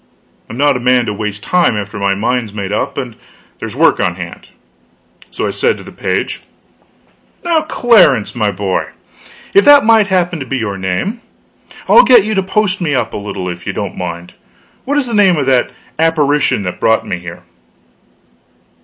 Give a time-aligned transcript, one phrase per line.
[0.49, 3.15] I'm not a man to waste time after my mind's made up and
[3.59, 4.47] there's work on hand;
[5.29, 6.41] so I said to the page:
[7.43, 8.93] "Now, Clarence, my boy
[9.53, 11.21] if that might happen to be your name
[11.87, 14.33] I'll get you to post me up a little if you don't mind.
[14.85, 15.69] What is the name of that
[15.99, 17.43] apparition that brought me here?"